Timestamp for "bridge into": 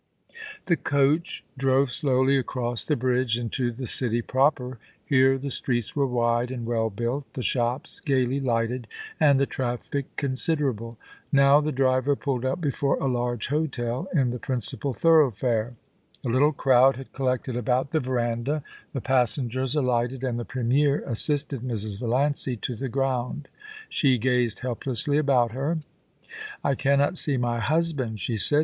2.95-3.71